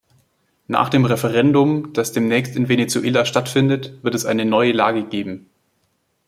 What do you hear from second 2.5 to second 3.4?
in Venezuela